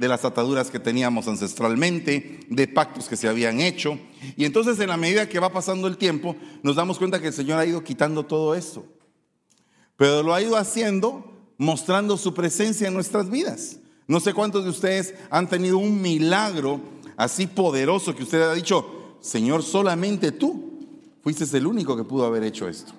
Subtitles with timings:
[0.00, 3.98] de las ataduras que teníamos ancestralmente, de pactos que se habían hecho.
[4.34, 7.34] Y entonces en la medida que va pasando el tiempo, nos damos cuenta que el
[7.34, 8.86] Señor ha ido quitando todo esto.
[9.96, 13.76] Pero lo ha ido haciendo mostrando su presencia en nuestras vidas.
[14.06, 16.80] No sé cuántos de ustedes han tenido un milagro
[17.18, 20.88] así poderoso que usted ha dicho, Señor, solamente tú
[21.22, 22.94] fuiste el único que pudo haber hecho esto.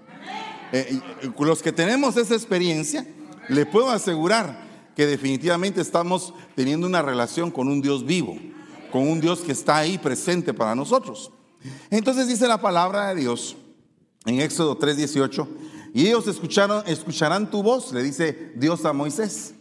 [0.71, 1.01] Eh,
[1.39, 3.07] los que tenemos esa experiencia,
[3.49, 8.37] le puedo asegurar que definitivamente estamos teniendo una relación con un Dios vivo,
[8.91, 11.31] con un Dios que está ahí presente para nosotros.
[11.89, 13.55] Entonces dice la palabra de Dios
[14.25, 15.47] en Éxodo 3:18,
[15.93, 19.55] y ellos escucharon, escucharán tu voz, le dice Dios a Moisés,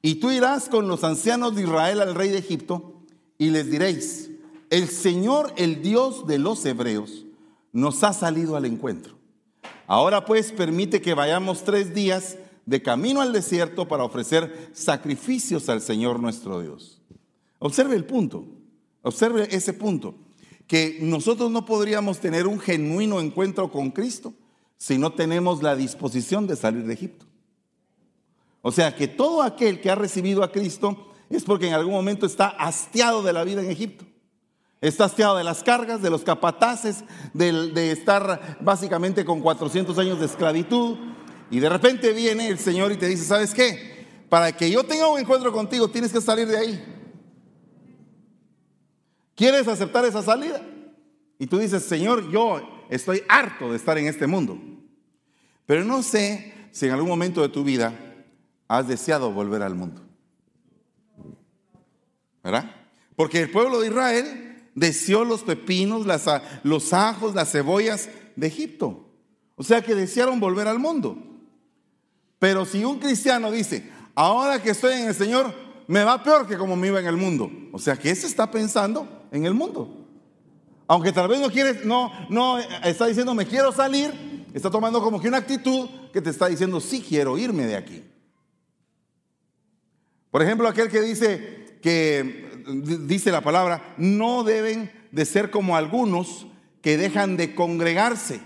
[0.00, 3.02] y tú irás con los ancianos de Israel al rey de Egipto
[3.38, 4.30] y les diréis,
[4.70, 7.24] el Señor, el Dios de los hebreos,
[7.72, 9.14] nos ha salido al encuentro.
[9.86, 15.80] Ahora pues permite que vayamos tres días de camino al desierto para ofrecer sacrificios al
[15.80, 17.00] Señor nuestro Dios.
[17.58, 18.44] Observe el punto,
[19.02, 20.14] observe ese punto,
[20.66, 24.32] que nosotros no podríamos tener un genuino encuentro con Cristo
[24.78, 27.26] si no tenemos la disposición de salir de Egipto.
[28.62, 32.26] O sea que todo aquel que ha recibido a Cristo es porque en algún momento
[32.26, 34.04] está hastiado de la vida en Egipto.
[34.80, 40.18] Está hastiado de las cargas, de los capataces, de, de estar básicamente con 400 años
[40.18, 40.96] de esclavitud,
[41.52, 44.06] y de repente viene el Señor y te dice, ¿sabes qué?
[44.30, 46.84] Para que yo tenga un encuentro contigo, tienes que salir de ahí.
[49.34, 50.66] ¿Quieres aceptar esa salida?
[51.38, 54.58] Y tú dices, Señor, yo estoy harto de estar en este mundo.
[55.66, 57.92] Pero no sé si en algún momento de tu vida
[58.66, 60.00] has deseado volver al mundo.
[62.42, 62.74] ¿Verdad?
[63.14, 66.06] Porque el pueblo de Israel deseó los pepinos,
[66.62, 69.06] los ajos, las cebollas de Egipto.
[69.56, 71.28] O sea que desearon volver al mundo.
[72.42, 75.54] Pero si un cristiano dice, ahora que estoy en el Señor,
[75.86, 77.48] me va peor que como me iba en el mundo.
[77.70, 80.08] O sea que ese está pensando en el mundo.
[80.88, 85.20] Aunque tal vez no quiere, no, no está diciendo me quiero salir, está tomando como
[85.20, 88.02] que una actitud que te está diciendo sí quiero irme de aquí.
[90.32, 92.64] Por ejemplo, aquel que dice que
[93.06, 96.48] dice la palabra, no deben de ser como algunos
[96.80, 98.40] que dejan de congregarse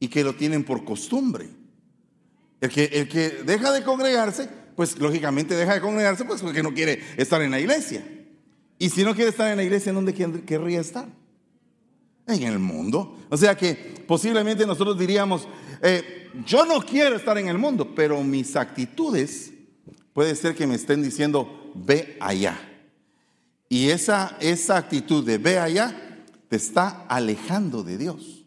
[0.00, 1.48] y que lo tienen por costumbre.
[2.66, 6.74] El que, el que deja de congregarse, pues lógicamente deja de congregarse pues porque no
[6.74, 8.04] quiere estar en la iglesia.
[8.76, 11.06] Y si no quiere estar en la iglesia, ¿en dónde querría estar?
[12.26, 13.16] En el mundo.
[13.30, 13.74] O sea que
[14.06, 15.46] posiblemente nosotros diríamos,
[15.80, 19.52] eh, yo no quiero estar en el mundo, pero mis actitudes
[20.12, 22.58] puede ser que me estén diciendo, ve allá.
[23.68, 28.44] Y esa, esa actitud de ve allá te está alejando de Dios,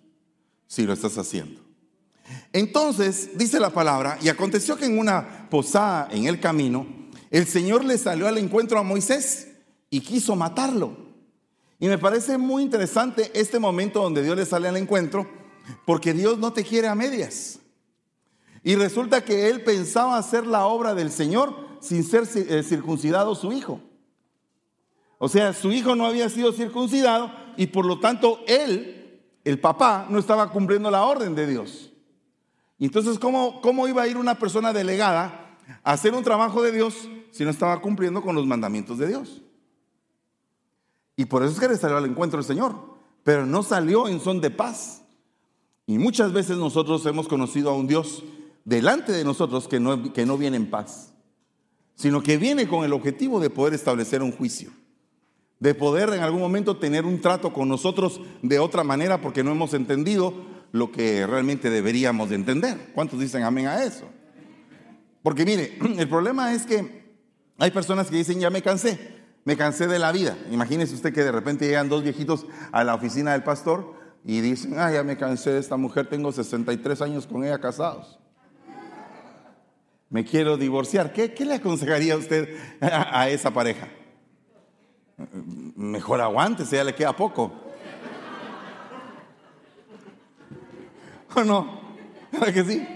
[0.68, 1.69] si lo estás haciendo.
[2.52, 6.88] Entonces, dice la palabra, y aconteció que en una posada en el camino,
[7.30, 9.50] el Señor le salió al encuentro a Moisés
[9.90, 10.98] y quiso matarlo.
[11.80, 15.28] Y me parece muy interesante este momento donde Dios le sale al encuentro,
[15.86, 17.60] porque Dios no te quiere a medias.
[18.64, 23.54] Y resulta que él pensaba hacer la obra del Señor sin ser eh, circuncidado su
[23.54, 23.80] hijo.
[25.18, 30.08] O sea, su hijo no había sido circuncidado y por lo tanto él, el papá,
[30.10, 31.89] no estaba cumpliendo la orden de Dios.
[32.80, 37.10] Entonces, ¿cómo, ¿cómo iba a ir una persona delegada a hacer un trabajo de Dios
[37.32, 39.42] si no estaba cumpliendo con los mandamientos de Dios?
[41.18, 42.76] Y por eso es que le salió al encuentro el Señor,
[43.24, 45.04] pero no salió en son de paz.
[45.86, 48.24] Y muchas veces nosotros hemos conocido a un Dios
[48.64, 51.14] delante de nosotros que no, que no viene en paz,
[51.96, 54.72] sino que viene con el objetivo de poder establecer un juicio,
[55.60, 59.52] de poder en algún momento tener un trato con nosotros de otra manera porque no
[59.52, 60.34] hemos entendido
[60.72, 62.91] lo que realmente deberíamos de entender.
[62.94, 64.06] ¿Cuántos dicen amén a eso?
[65.24, 67.00] Porque mire, el problema es que
[67.57, 69.16] hay personas que dicen, ya me cansé,
[69.46, 70.38] me cansé de la vida.
[70.52, 73.94] Imagínese usted que de repente llegan dos viejitos a la oficina del pastor
[74.24, 78.19] y dicen, ah, ya me cansé de esta mujer, tengo 63 años con ella casados.
[80.09, 81.13] Me quiero divorciar.
[81.13, 83.88] ¿Qué, le aconsejaría usted a, a esa pareja?
[85.75, 87.69] Mejor aguántese, ya le queda poco.
[91.36, 91.80] ¿O no?
[92.31, 92.88] ¿Verdad que sí?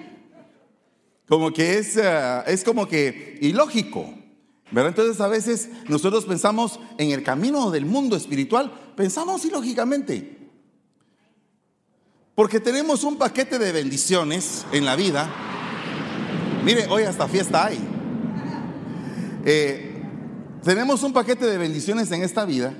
[1.27, 4.13] Como que es, eh, es como que ilógico.
[4.71, 4.89] ¿verdad?
[4.89, 10.49] Entonces a veces nosotros pensamos en el camino del mundo espiritual, pensamos ilógicamente.
[12.35, 15.29] Porque tenemos un paquete de bendiciones en la vida.
[16.65, 17.79] Mire, hoy hasta fiesta hay.
[19.45, 20.01] Eh,
[20.63, 22.73] tenemos un paquete de bendiciones en esta vida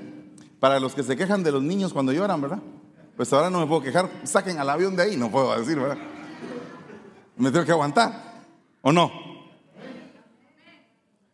[0.58, 2.62] para los que se quejan de los niños cuando lloran, ¿verdad?
[3.16, 5.98] Pues ahora no me puedo quejar, saquen al avión de ahí, no puedo decir, ¿verdad?
[7.36, 8.42] Me tengo que aguantar,
[8.82, 9.10] ¿o no?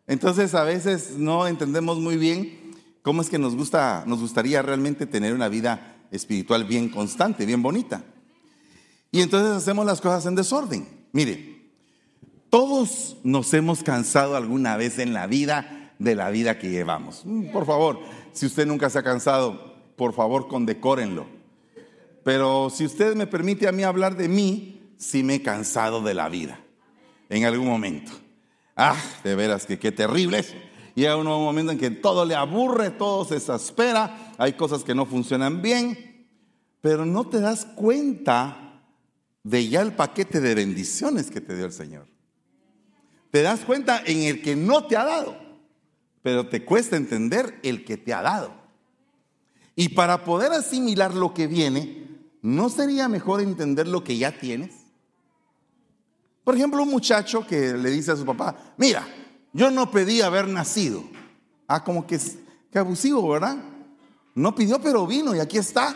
[0.07, 5.07] Entonces a veces no entendemos muy bien cómo es que nos gusta, nos gustaría realmente
[5.07, 8.03] tener una vida espiritual bien constante, bien bonita.
[9.13, 10.87] Y entonces hacemos las cosas en desorden.
[11.13, 11.71] Mire,
[12.51, 17.23] todos nos hemos cansado alguna vez en la vida de la vida que llevamos.
[17.25, 18.01] Mm, por favor,
[18.33, 21.40] si usted nunca se ha cansado, por favor condecórenlo.
[22.31, 26.15] Pero si usted me permite a mí hablar de mí, sí me he cansado de
[26.15, 26.61] la vida
[27.29, 28.13] en algún momento.
[28.77, 28.95] Ah,
[29.25, 30.55] de veras que qué terrible es.
[30.95, 35.07] Llega un momento en que todo le aburre, todo se exaspera, hay cosas que no
[35.07, 36.29] funcionan bien,
[36.81, 38.81] pero no te das cuenta
[39.43, 42.07] de ya el paquete de bendiciones que te dio el Señor.
[43.33, 45.37] Te das cuenta en el que no te ha dado,
[46.23, 48.55] pero te cuesta entender el que te ha dado.
[49.75, 52.00] Y para poder asimilar lo que viene,
[52.43, 54.75] ¿no sería mejor entender lo que ya tienes?
[56.45, 59.07] Por ejemplo, un muchacho que le dice a su papá, mira,
[59.53, 61.05] yo no pedí haber nacido.
[61.67, 62.19] Ah, como que,
[62.73, 63.57] que abusivo, ¿verdad?
[64.35, 65.95] No pidió, pero vino y aquí está.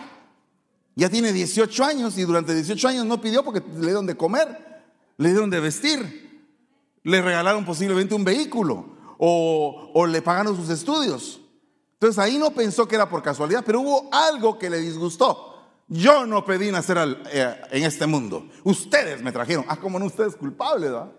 [0.94, 4.84] Ya tiene 18 años y durante 18 años no pidió porque le dieron de comer,
[5.16, 6.46] le dieron de vestir,
[7.02, 11.40] le regalaron posiblemente un vehículo o, o le pagaron sus estudios.
[11.94, 15.53] Entonces ahí no pensó que era por casualidad, pero hubo algo que le disgustó.
[15.88, 16.96] Yo no pedí nacer
[17.32, 18.48] eh, en este mundo.
[18.62, 19.64] Ustedes me trajeron.
[19.68, 21.12] Ah, como no ustedes culpables, ¿verdad?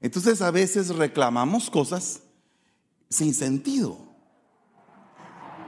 [0.00, 2.22] Entonces a veces reclamamos cosas
[3.08, 3.98] sin sentido.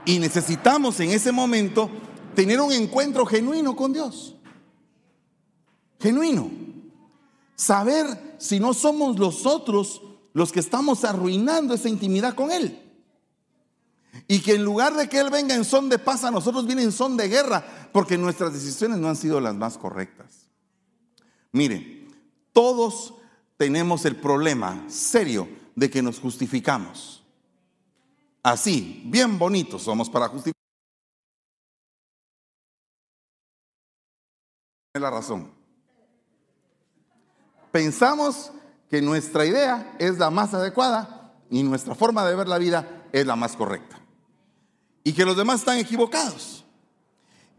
[0.05, 1.89] Y necesitamos en ese momento
[2.35, 4.35] tener un encuentro genuino con Dios.
[5.99, 6.49] Genuino.
[7.55, 10.01] Saber si no somos los otros
[10.33, 12.82] los que estamos arruinando esa intimidad con Él.
[14.27, 16.83] Y que en lugar de que Él venga en son de paz, a nosotros viene
[16.83, 20.49] en son de guerra, porque nuestras decisiones no han sido las más correctas.
[21.51, 22.07] Mire,
[22.51, 23.15] todos
[23.57, 27.23] tenemos el problema serio de que nos justificamos.
[28.43, 30.53] Así, bien bonitos somos para justificar.
[34.93, 35.51] la razón.
[37.71, 38.51] Pensamos
[38.91, 43.25] que nuestra idea es la más adecuada y nuestra forma de ver la vida es
[43.25, 44.02] la más correcta
[45.03, 46.63] y que los demás están equivocados.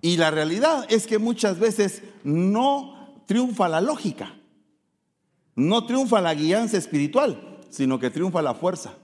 [0.00, 4.34] Y la realidad es que muchas veces no triunfa la lógica,
[5.54, 8.94] no triunfa la guianza espiritual, sino que triunfa la fuerza.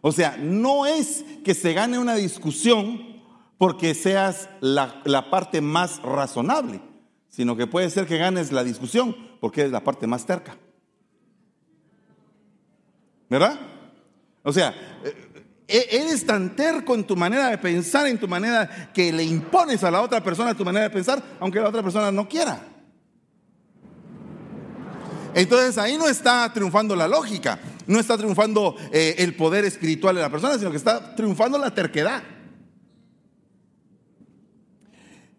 [0.00, 3.10] O sea, no es que se gane una discusión
[3.58, 6.80] porque seas la, parte más razonable,
[7.28, 10.56] sino que puede ser que ganes la discusión porque eres la parte más terca.
[13.28, 13.60] ¿Verdad?
[14.42, 14.74] O sea,
[15.04, 15.29] e-,
[15.70, 19.90] eres tan terco en tu manera de pensar, en tu manera que le impones a
[19.90, 22.60] la otra persona tu manera de pensar, aunque la otra persona no quiera.
[25.34, 30.22] Entonces ahí no está triunfando la lógica, no está triunfando eh, el poder espiritual de
[30.22, 32.22] la persona, sino que está triunfando la terquedad.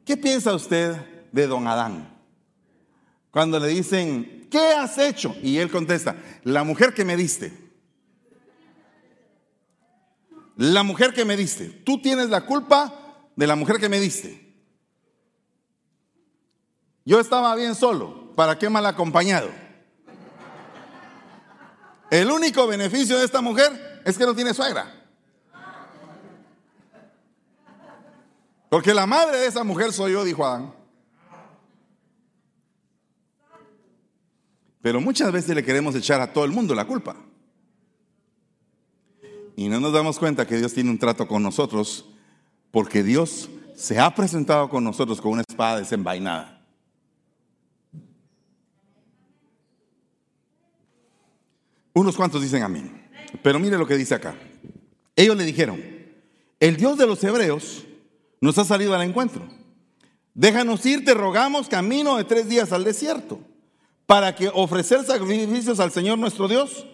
[0.06, 0.96] ¿Qué piensa usted
[1.32, 2.10] de don Adán?
[3.32, 5.36] Cuando le dicen, ¿qué has hecho?
[5.42, 7.61] Y él contesta, la mujer que me diste.
[10.62, 11.70] La mujer que me diste.
[11.70, 12.94] Tú tienes la culpa
[13.36, 14.56] de la mujer que me diste.
[17.04, 18.32] Yo estaba bien solo.
[18.36, 19.50] ¿Para qué mal acompañado?
[22.12, 24.86] El único beneficio de esta mujer es que no tiene suegra.
[28.70, 30.76] Porque la madre de esa mujer soy yo, dijo Adán.
[34.80, 37.16] Pero muchas veces le queremos echar a todo el mundo la culpa.
[39.56, 42.06] Y no nos damos cuenta que Dios tiene un trato con nosotros
[42.72, 46.62] porque Dios se ha presentado con nosotros con una espada desenvainada.
[51.94, 53.02] Unos cuantos dicen amén.
[53.44, 54.36] Pero mire lo que dice acá.
[55.16, 55.82] Ellos le dijeron,
[56.60, 57.86] el Dios de los hebreos
[58.40, 59.48] nos ha salido al encuentro.
[60.34, 63.42] Déjanos ir, te rogamos, camino de tres días al desierto,
[64.06, 66.88] para que ofrecer sacrificios al Señor nuestro Dios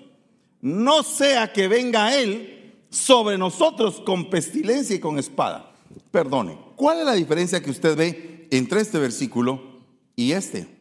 [0.61, 5.73] no sea que venga Él sobre nosotros con pestilencia y con espada.
[6.11, 9.81] Perdone, ¿cuál es la diferencia que usted ve entre este versículo
[10.15, 10.77] y este?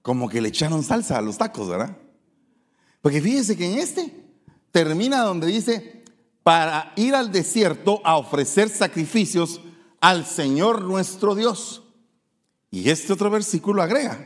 [0.00, 1.96] Como que le echaron salsa a los tacos, ¿verdad?
[3.00, 4.24] Porque fíjese que en este
[4.70, 6.02] termina donde dice,
[6.42, 9.60] para ir al desierto a ofrecer sacrificios
[10.00, 11.81] al Señor nuestro Dios.
[12.72, 14.18] Y este otro versículo agrega,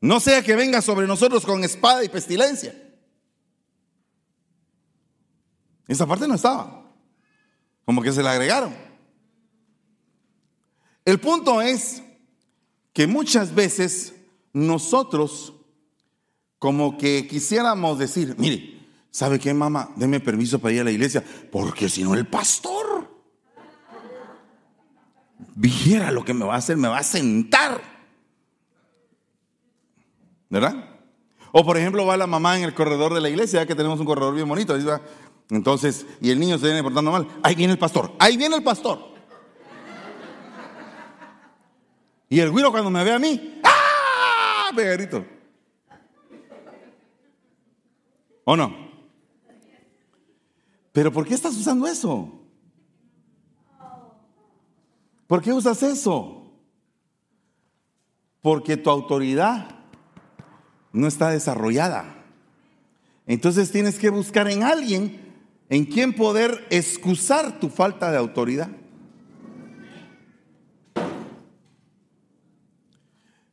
[0.00, 2.72] no sea que venga sobre nosotros con espada y pestilencia.
[5.88, 6.88] Esa parte no estaba,
[7.84, 8.72] como que se la agregaron.
[11.04, 12.00] El punto es
[12.92, 14.14] que muchas veces
[14.52, 15.54] nosotros
[16.60, 19.92] como que quisiéramos decir, mire, ¿sabe qué, mamá?
[19.96, 22.97] Deme permiso para ir a la iglesia, porque si no el pastor
[25.58, 27.80] viera lo que me va a hacer, me va a sentar.
[30.48, 30.84] ¿Verdad?
[31.52, 33.98] O por ejemplo va la mamá en el corredor de la iglesia, ya que tenemos
[33.98, 34.76] un corredor bien bonito.
[35.50, 37.26] Entonces, y el niño se viene portando mal.
[37.42, 39.08] Ahí viene el pastor, ahí viene el pastor.
[42.30, 44.70] Y el güiro cuando me ve a mí, ¡ah!
[44.76, 45.24] Pegadito.
[48.44, 48.88] ¿O no?
[50.92, 52.37] Pero ¿por qué estás usando eso?
[55.28, 56.50] ¿Por qué usas eso?
[58.40, 59.68] Porque tu autoridad
[60.92, 62.24] no está desarrollada.
[63.26, 65.20] Entonces tienes que buscar en alguien
[65.68, 68.70] en quien poder excusar tu falta de autoridad.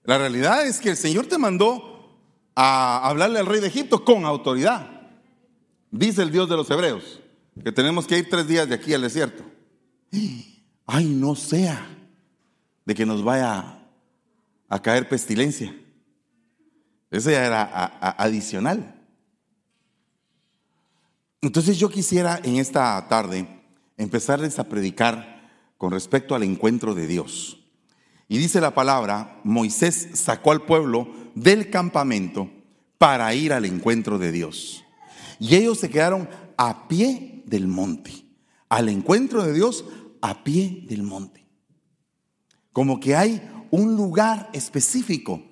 [0.05, 2.17] La realidad es que el Señor te mandó
[2.55, 5.09] a hablarle al rey de Egipto con autoridad.
[5.91, 7.21] Dice el Dios de los Hebreos
[7.61, 9.43] que tenemos que ir tres días de aquí al desierto.
[10.85, 11.87] Ay, no sea
[12.85, 13.79] de que nos vaya
[14.69, 15.75] a caer pestilencia.
[17.09, 18.95] Eso ya era adicional.
[21.41, 23.47] Entonces yo quisiera en esta tarde
[23.97, 27.59] empezarles a predicar con respecto al encuentro de Dios.
[28.27, 32.49] Y dice la palabra, Moisés sacó al pueblo del campamento
[32.97, 34.83] para ir al encuentro de Dios.
[35.39, 36.27] Y ellos se quedaron
[36.57, 38.11] a pie del monte,
[38.69, 39.85] al encuentro de Dios
[40.25, 41.45] a pie del monte.
[42.73, 45.43] Como que hay un lugar específico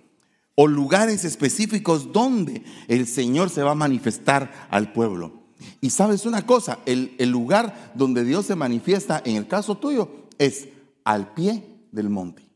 [0.56, 5.44] o lugares específicos donde el Señor se va a manifestar al pueblo.
[5.80, 10.10] Y sabes una cosa, el, el, lugar donde Dios se manifiesta en el caso tuyo
[10.40, 10.68] es
[11.04, 12.50] al pie del monte.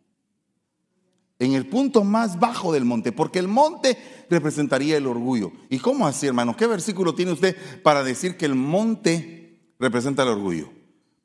[1.37, 3.95] En el punto más bajo del monte, porque el monte
[4.27, 5.51] representaría el orgullo.
[5.69, 6.57] ¿Y cómo así, hermano?
[6.57, 10.76] ¿Qué versículo tiene usted para decir que el monte representa el orgullo?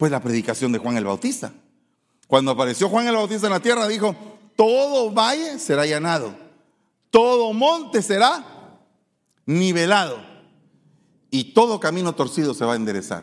[0.02, 1.52] Pues la predicación de Juan el Bautista.
[2.26, 4.16] Cuando apareció Juan el Bautista en la tierra, dijo,
[4.56, 6.34] todo valle será llanado
[7.12, 8.44] todo monte será
[9.46, 10.18] nivelado
[11.30, 13.22] y todo camino torcido se va a enderezar.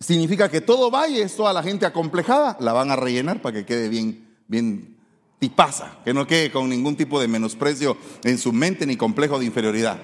[0.00, 3.88] Significa que todo valle toda la gente acomplejada, la van a rellenar para que quede
[3.88, 4.96] bien, bien
[5.38, 9.44] tipaza, que no quede con ningún tipo de menosprecio en su mente ni complejo de
[9.44, 10.00] inferioridad.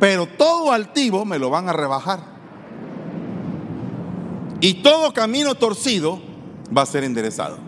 [0.00, 2.33] Pero todo altivo me lo van a rebajar.
[4.60, 6.20] Y todo camino torcido
[6.76, 7.58] va a ser enderezado.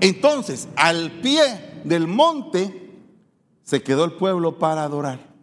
[0.00, 1.42] Entonces, al pie
[1.84, 2.90] del monte
[3.62, 5.34] se quedó el pueblo para adorar.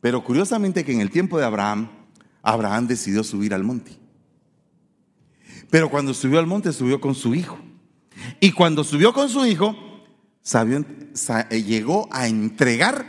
[0.00, 1.90] Pero curiosamente que en el tiempo de Abraham,
[2.42, 3.98] Abraham decidió subir al monte.
[5.70, 7.58] Pero cuando subió al monte, subió con su hijo.
[8.38, 9.74] Y cuando subió con su hijo,
[11.50, 13.06] eh, llegó a entregar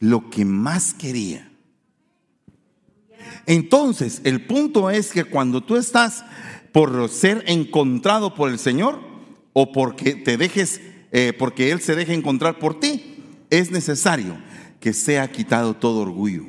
[0.00, 1.50] lo que más quería.
[3.46, 6.24] Entonces, el punto es que cuando tú estás
[6.72, 9.00] por ser encontrado por el Señor
[9.52, 10.80] o porque te dejes
[11.16, 14.36] eh, porque Él se deja encontrar por ti, es necesario
[14.80, 16.42] que sea quitado todo orgullo.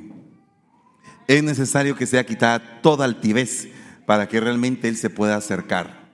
[1.28, 3.68] Es necesario que sea quitada toda altivez
[4.08, 6.10] para que realmente Él se pueda acercar.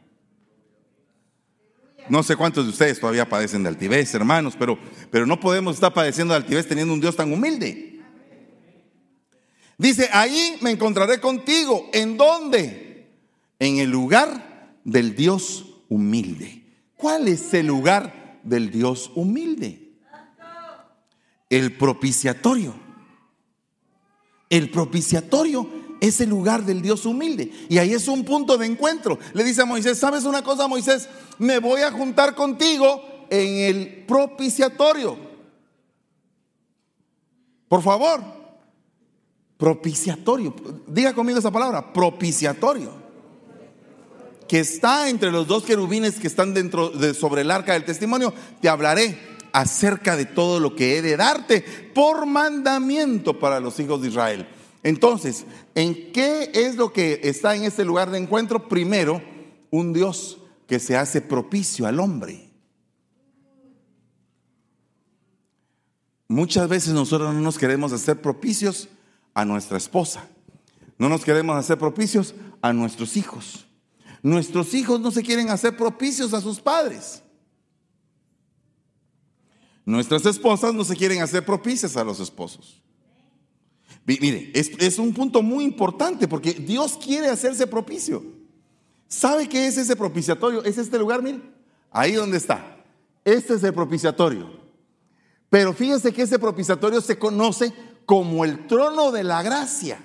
[2.09, 4.77] No sé cuántos de ustedes todavía padecen de altivez, hermanos, pero,
[5.09, 7.90] pero no podemos estar padeciendo de altivez teniendo un Dios tan humilde.
[9.81, 11.89] Dice, ahí me encontraré contigo.
[11.91, 13.09] ¿En dónde?
[13.57, 16.63] En el lugar del Dios humilde.
[16.95, 19.97] ¿Cuál es el lugar del Dios humilde.
[21.49, 22.75] El propiciatorio.
[24.51, 25.67] El propiciatorio
[25.99, 27.51] es el lugar del Dios humilde.
[27.67, 29.17] Y ahí es un punto de encuentro.
[29.33, 31.09] Le dice a Moisés, ¿sabes una cosa, Moisés?
[31.39, 35.17] Me voy a juntar contigo en el propiciatorio.
[37.67, 38.40] Por favor,
[39.61, 40.55] propiciatorio.
[40.87, 42.89] Diga conmigo esa palabra, propiciatorio
[44.47, 48.33] que está entre los dos querubines que están dentro de sobre el arca del testimonio,
[48.59, 49.19] te hablaré
[49.53, 51.61] acerca de todo lo que he de darte
[51.93, 54.47] por mandamiento para los hijos de Israel.
[54.81, 58.67] Entonces, ¿en qué es lo que está en este lugar de encuentro?
[58.67, 59.21] Primero,
[59.69, 62.49] un Dios que se hace propicio al hombre.
[66.27, 68.89] Muchas veces nosotros no nos queremos hacer propicios
[69.33, 70.27] a nuestra esposa,
[70.97, 73.65] no nos queremos hacer propicios a nuestros hijos.
[74.23, 77.23] Nuestros hijos no se quieren hacer propicios a sus padres.
[79.83, 82.81] Nuestras esposas no se quieren hacer propicias a los esposos.
[84.05, 88.23] Mire, es, un punto muy importante porque Dios quiere hacerse propicio.
[89.07, 90.63] ¿Sabe qué es ese propiciatorio?
[90.63, 91.41] Es este lugar, mire.
[91.91, 92.77] Ahí donde está.
[93.25, 94.49] Este es el propiciatorio.
[95.49, 97.73] Pero fíjese que ese propiciatorio se conoce
[98.11, 99.97] como el trono de la gracia.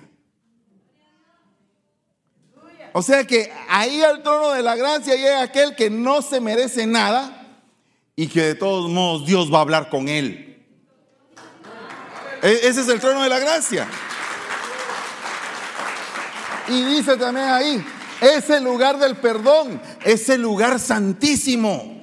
[2.93, 6.87] O sea que ahí al trono de la gracia llega aquel que no se merece
[6.87, 7.59] nada
[8.15, 10.65] y que de todos modos Dios va a hablar con él.
[12.41, 13.85] E-, ese es el trono de la gracia.
[16.69, 17.85] Y dice también ahí,
[18.21, 21.96] es el lugar del perdón, es el lugar santísimo.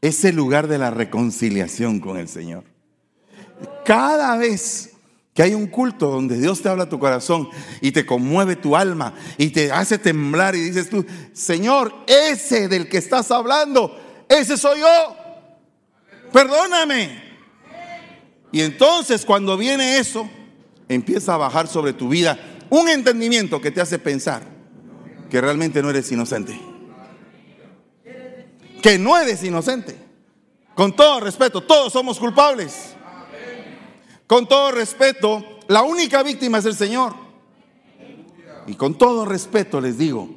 [0.00, 2.64] Es el lugar de la reconciliación con el Señor.
[3.84, 4.90] Cada vez
[5.34, 7.48] que hay un culto donde Dios te habla a tu corazón
[7.80, 12.88] y te conmueve tu alma y te hace temblar y dices tú, Señor, ese del
[12.88, 13.96] que estás hablando,
[14.28, 15.16] ese soy yo.
[16.32, 17.30] Perdóname.
[18.52, 20.28] Y entonces cuando viene eso,
[20.88, 22.38] empieza a bajar sobre tu vida
[22.68, 24.42] un entendimiento que te hace pensar
[25.28, 26.69] que realmente no eres inocente.
[28.82, 29.96] Que no eres inocente.
[30.74, 32.94] Con todo respeto, todos somos culpables.
[34.26, 37.14] Con todo respeto, la única víctima es el Señor.
[38.66, 40.28] Y con todo respeto les digo,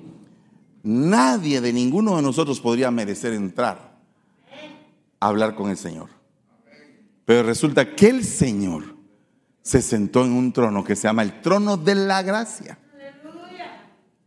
[0.82, 3.94] nadie de ninguno de nosotros podría merecer entrar
[5.20, 6.10] a hablar con el Señor.
[7.26, 8.96] Pero resulta que el Señor
[9.62, 12.78] se sentó en un trono que se llama el trono de la gracia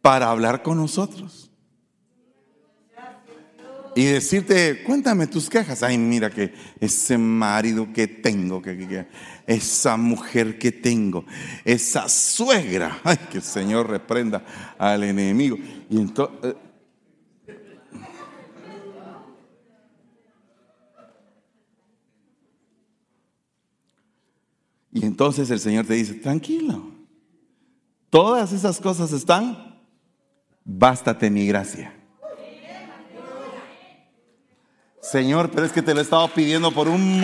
[0.01, 1.46] para hablar con nosotros.
[3.97, 5.83] Y decirte, cuéntame tus quejas.
[5.83, 9.07] Ay, mira que ese marido que tengo, que,
[9.47, 11.25] esa mujer que tengo,
[11.65, 13.01] esa suegra.
[13.05, 14.45] Ay, que el Señor reprenda
[14.77, 15.57] al enemigo.
[15.89, 16.55] Y eh,
[24.93, 26.91] Y entonces el Señor te dice, tranquilo,
[28.11, 29.81] todas esas cosas están,
[30.65, 31.96] bástate mi gracia.
[35.11, 37.23] Señor, pero es que te lo he estado pidiendo por un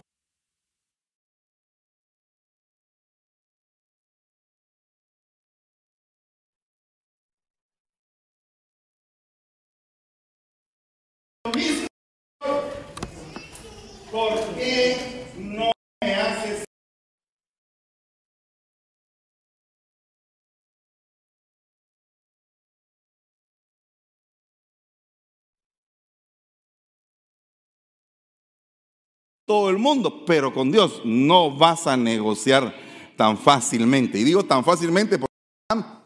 [29.52, 32.74] todo el mundo, pero con Dios no vas a negociar
[33.18, 34.18] tan fácilmente.
[34.18, 35.34] Y digo tan fácilmente porque
[35.68, 35.98] Abraham,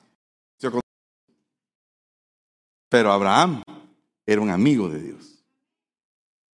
[2.89, 3.63] pero Abraham
[4.27, 5.45] era un amigo de Dios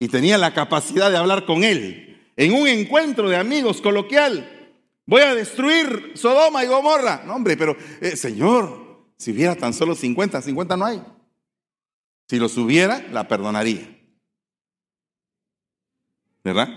[0.00, 4.70] y tenía la capacidad de hablar con él en un encuentro de amigos coloquial.
[5.06, 7.22] Voy a destruir Sodoma y Gomorra.
[7.24, 11.02] No, hombre, pero eh, Señor, si hubiera tan solo 50, 50 no hay.
[12.28, 14.01] Si los hubiera, la perdonaría.
[16.44, 16.68] ¿Verdad?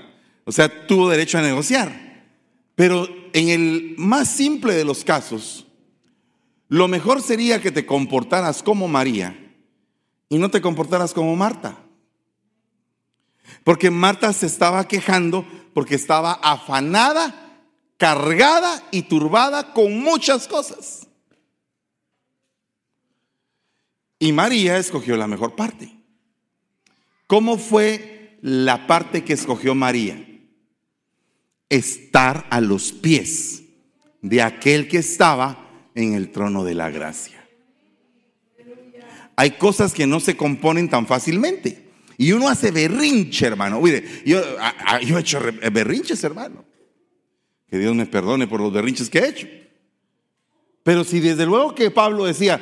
[0.46, 2.06] O sea, tuvo derecho a negociar.
[2.76, 5.66] Pero en el más simple de los casos,
[6.68, 9.38] lo mejor sería que te comportaras como María
[10.30, 11.78] y no te comportaras como Marta.
[13.64, 17.60] Porque Marta se estaba quejando porque estaba afanada,
[17.98, 21.08] cargada y turbada con muchas cosas.
[24.20, 25.94] Y María escogió la mejor parte.
[27.28, 28.15] ¿Cómo fue
[28.46, 30.24] la parte que escogió María.
[31.68, 33.64] Estar a los pies
[34.22, 37.44] de aquel que estaba en el trono de la gracia.
[39.36, 41.90] Hay cosas que no se componen tan fácilmente.
[42.20, 43.82] Y uno hace berrinche, hermano.
[44.24, 44.40] yo,
[45.02, 45.40] yo he hecho
[45.72, 46.66] berrinches, hermano.
[47.68, 49.48] Que Dios me perdone por los berrinches que he hecho.
[50.84, 52.62] Pero si desde luego que Pablo decía,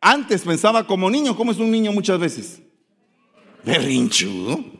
[0.00, 2.60] antes pensaba como niño, ¿cómo es un niño muchas veces?
[3.64, 4.75] Berrinchudo.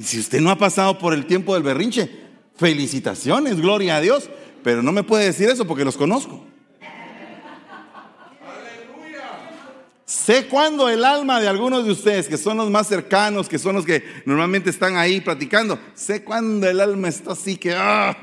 [0.00, 2.10] Si usted no ha pasado por el tiempo del berrinche,
[2.56, 4.30] felicitaciones, gloria a Dios.
[4.62, 6.44] Pero no me puede decir eso porque los conozco.
[10.04, 13.76] Sé cuándo el alma de algunos de ustedes, que son los más cercanos, que son
[13.76, 17.74] los que normalmente están ahí platicando, sé cuándo el alma está así que...
[17.76, 18.16] ¡ah!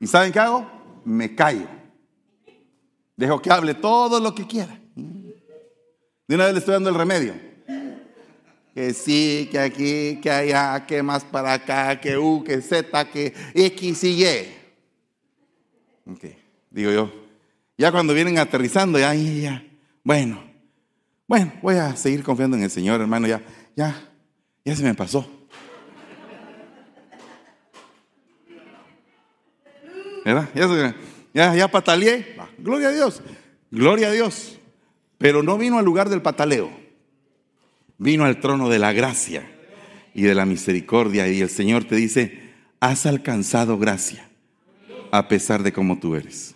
[0.00, 0.68] ¿Y saben qué hago?
[1.04, 1.68] Me callo.
[3.16, 4.80] Dejo que hable todo lo que quiera.
[4.96, 7.45] De una vez le estoy dando el remedio
[8.76, 13.32] que sí, que aquí, que allá, que más para acá, que U, que Z, que
[13.54, 14.26] X y Y.
[16.12, 16.36] Okay.
[16.70, 17.10] Digo yo,
[17.78, 19.64] ya cuando vienen aterrizando, ya, ya, ya,
[20.04, 20.44] bueno,
[21.26, 23.40] bueno, voy a seguir confiando en el Señor, hermano, ya,
[23.74, 24.10] ya,
[24.62, 25.26] ya se me pasó.
[30.22, 30.50] ¿Verdad?
[31.32, 32.36] Ya, ya, pataleé.
[32.58, 33.22] Gloria a Dios.
[33.70, 34.58] Gloria a Dios.
[35.16, 36.85] Pero no vino al lugar del pataleo.
[37.98, 39.50] Vino al trono de la gracia
[40.14, 41.28] y de la misericordia.
[41.28, 42.40] Y el Señor te dice,
[42.80, 44.28] has alcanzado gracia
[45.10, 46.54] a pesar de cómo tú eres.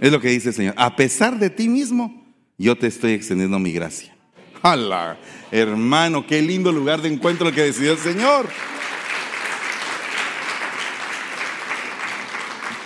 [0.00, 0.74] Es lo que dice el Señor.
[0.76, 2.24] A pesar de ti mismo,
[2.56, 4.16] yo te estoy extendiendo mi gracia.
[4.62, 5.18] ¡Hala!
[5.50, 8.46] Hermano, qué lindo lugar de encuentro el que decidió el Señor.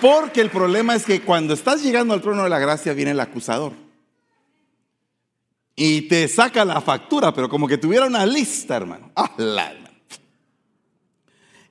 [0.01, 3.21] Porque el problema es que cuando estás llegando al trono de la gracia viene el
[3.21, 3.84] acusador.
[5.77, 9.11] Y te saca la factura, pero como que tuviera una lista, hermano.
[9.15, 9.75] ¡Hala!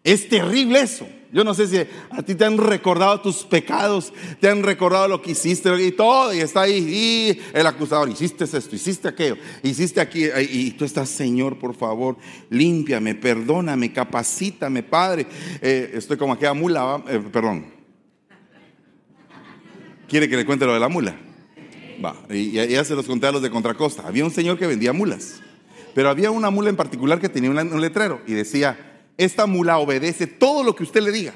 [0.03, 1.07] Es terrible eso.
[1.31, 1.77] Yo no sé si
[2.11, 6.31] a ti te han recordado tus pecados, te han recordado lo que hiciste y todo,
[6.31, 11.57] y está ahí, el acusador, hiciste esto, hiciste aquello, hiciste aquí, y tú estás, Señor,
[11.57, 12.17] por favor,
[12.51, 15.25] límpiame, perdóname, capacítame, Padre.
[15.59, 17.73] Eh, estoy como aquella mula, eh, perdón.
[20.07, 21.17] ¿Quiere que le cuente lo de la mula?
[22.29, 24.07] Y ya se los conté a los de Contracosta.
[24.07, 25.41] Había un señor que vendía mulas,
[25.93, 30.27] pero había una mula en particular que tenía un letrero y decía, esta mula obedece
[30.27, 31.33] todo lo que usted le diga.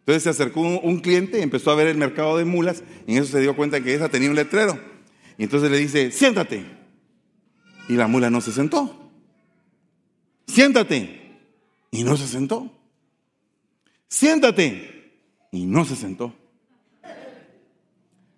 [0.00, 3.32] Entonces se acercó un, cliente empezó a ver el mercado de mulas y en eso
[3.32, 4.80] se dio cuenta que esa tenía un letrero.
[5.36, 6.64] Y entonces le dice, siéntate.
[7.90, 9.10] Y la mula no se sentó.
[10.46, 11.38] Siéntate.
[11.90, 12.72] Y no se sentó.
[14.08, 15.12] Siéntate.
[15.52, 16.34] Y no se sentó.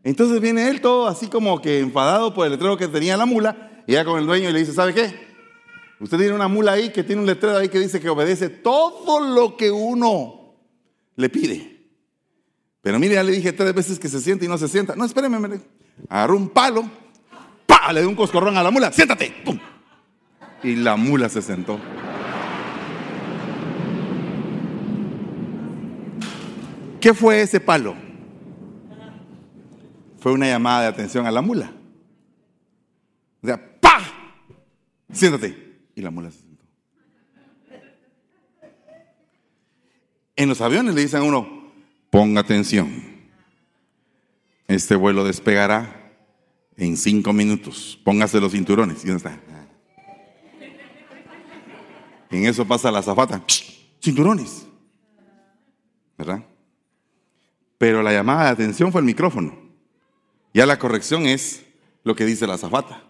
[0.02, 3.82] Entonces viene él todo así como que enfadado por el letrero que tenía la mula
[3.86, 5.30] y ya con el dueño y le dice, ¿sabe qué?
[6.00, 9.20] Usted tiene una mula ahí que tiene un letrero ahí que dice que obedece todo
[9.20, 10.54] lo que uno
[11.16, 11.88] le pide.
[12.80, 14.96] Pero mire, ya le dije tres veces que se siente y no se sienta.
[14.96, 15.60] No, espéreme, me
[16.08, 16.88] agarró un palo,
[17.66, 17.92] ¡pa!
[17.92, 19.58] le dio un coscorrón a la mula, siéntate, ¡pum!
[20.62, 21.78] Y la mula se sentó.
[27.00, 28.10] ¿Qué fue ese palo?
[30.20, 31.72] Fue una llamada de atención a la mula.
[33.42, 34.00] O sea, ¡pa!
[35.11, 35.80] Siéntate.
[35.94, 36.64] Y la mula se sentó.
[40.37, 41.72] En los aviones le dicen a uno,
[42.11, 42.90] ponga atención.
[44.68, 46.12] Este vuelo despegará
[46.76, 47.98] en cinco minutos.
[48.04, 49.04] Póngase los cinturones.
[49.04, 49.38] ¿Y está?
[52.30, 53.42] En eso pasa la zafata.
[54.02, 54.66] Cinturones.
[56.16, 56.44] ¿Verdad?
[57.78, 59.69] Pero la llamada de atención fue el micrófono.
[60.52, 61.64] Ya la corrección es
[62.02, 63.04] lo que dice la zafata.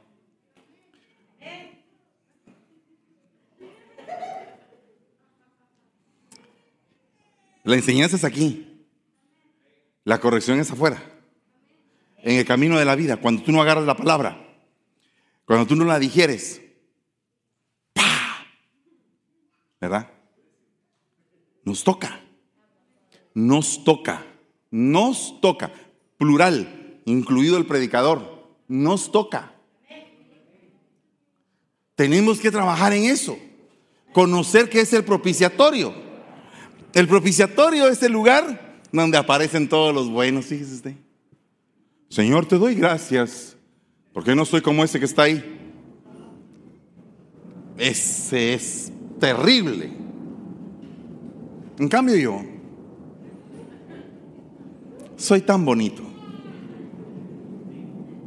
[7.64, 8.86] La enseñanza es aquí.
[10.04, 11.02] La corrección es afuera.
[12.18, 14.46] En el camino de la vida, cuando tú no agarras la palabra,
[15.46, 16.60] cuando tú no la digieres,
[17.94, 18.46] ¡pa!
[19.80, 20.10] ¿verdad?
[21.64, 22.20] Nos toca.
[23.34, 24.26] Nos toca.
[24.70, 25.72] Nos toca.
[26.18, 26.79] Plural,
[27.10, 28.48] incluido el predicador.
[28.68, 29.52] Nos toca.
[31.94, 33.38] Tenemos que trabajar en eso.
[34.12, 35.92] Conocer qué es el propiciatorio.
[36.94, 40.94] El propiciatorio es el lugar donde aparecen todos los buenos, fíjese usted.
[42.08, 43.56] Señor, te doy gracias,
[44.12, 45.58] porque no soy como ese que está ahí.
[47.78, 49.92] Ese es terrible.
[51.78, 52.42] En cambio yo,
[55.16, 56.09] soy tan bonito.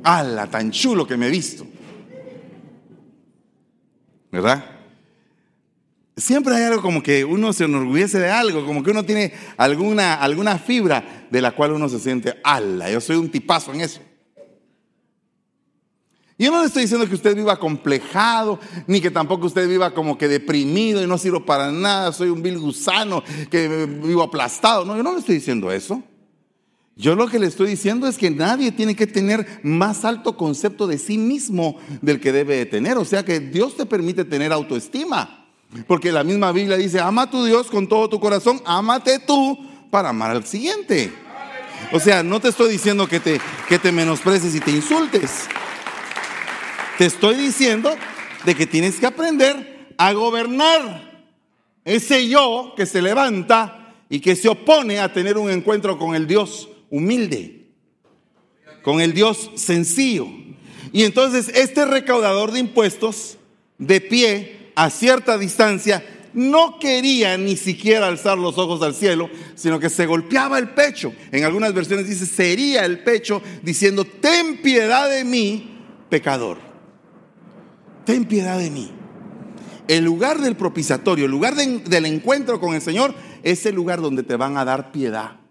[0.04, 1.66] ¡Hala, tan chulo que me he visto!
[4.32, 4.64] ¿Verdad?
[6.16, 10.16] Siempre hay algo como que uno se enorgullece de algo, como que uno tiene alguna,
[10.16, 14.02] alguna fibra de la cual uno se siente, ala, yo soy un tipazo en eso.
[16.38, 20.18] Yo no le estoy diciendo que usted viva complejado, ni que tampoco usted viva como
[20.18, 24.84] que deprimido y no sirvo para nada, soy un vil gusano que vivo aplastado.
[24.84, 26.04] No, yo no le estoy diciendo eso.
[26.96, 30.86] Yo lo que le estoy diciendo es que nadie tiene que tener más alto concepto
[30.86, 32.98] de sí mismo del que debe de tener.
[32.98, 35.48] O sea que Dios te permite tener autoestima.
[35.88, 39.58] Porque la misma Biblia dice, ama a tu Dios con todo tu corazón, ámate tú
[39.90, 41.12] para amar al siguiente.
[41.92, 45.48] O sea, no te estoy diciendo que te, que te menosprecies y te insultes.
[47.00, 47.92] Te estoy diciendo
[48.46, 51.26] de que tienes que aprender a gobernar
[51.86, 56.28] ese yo que se levanta y que se opone a tener un encuentro con el
[56.28, 57.66] Dios humilde,
[58.84, 60.28] con el Dios sencillo.
[60.92, 63.40] Y entonces este recaudador de impuestos
[63.80, 69.80] de pie a cierta distancia, no quería ni siquiera alzar los ojos al cielo, sino
[69.80, 71.14] que se golpeaba el pecho.
[71.32, 75.80] En algunas versiones dice, sería el pecho diciendo, ten piedad de mí,
[76.10, 76.60] pecador.
[78.06, 78.92] Ten piedad de mí.
[79.88, 84.22] El lugar del propiciatorio, el lugar del encuentro con el Señor, es el lugar donde
[84.22, 85.43] te van a dar piedad.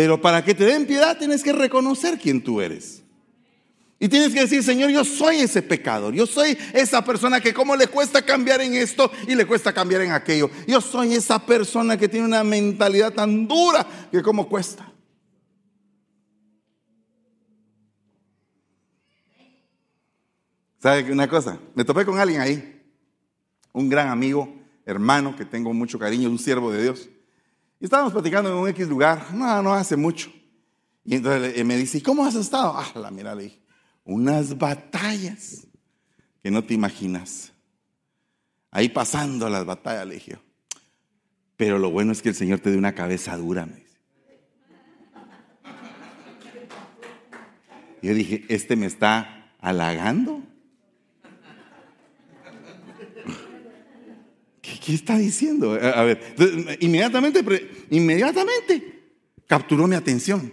[0.00, 3.02] Pero para que te den piedad tienes que reconocer quién tú eres.
[3.98, 6.14] Y tienes que decir, Señor, yo soy ese pecador.
[6.14, 10.00] Yo soy esa persona que como le cuesta cambiar en esto y le cuesta cambiar
[10.00, 10.50] en aquello.
[10.66, 14.90] Yo soy esa persona que tiene una mentalidad tan dura que como cuesta.
[20.78, 21.58] ¿Sabe una cosa?
[21.74, 22.82] Me topé con alguien ahí,
[23.74, 24.50] un gran amigo,
[24.86, 27.09] hermano que tengo mucho cariño, un siervo de Dios.
[27.80, 30.30] Y estábamos platicando en un X lugar, no, no hace mucho.
[31.02, 32.74] Y entonces me dice, ¿y cómo has estado?
[32.76, 33.62] Ah, la mira, le dije,
[34.04, 35.66] unas batallas
[36.42, 37.52] que no te imaginas.
[38.70, 40.38] Ahí pasando las batallas, le dije.
[41.56, 43.98] Pero lo bueno es que el Señor te dé una cabeza dura, me dice.
[48.02, 50.42] Yo dije, este me está halagando.
[54.84, 55.72] ¿Qué, está diciendo?
[55.72, 59.00] A ver, inmediatamente, inmediatamente
[59.46, 60.52] capturó mi atención.